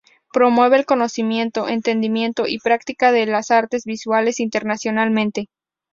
Promueve 0.33 0.77
el 0.77 0.87
conocimiento, 0.87 1.67
entendimiento 1.67 2.47
y 2.47 2.57
práctica 2.57 3.11
de 3.11 3.27
las 3.27 3.51
artes 3.51 3.85
visuales 3.85 4.39
internacionalmente. 4.39 5.47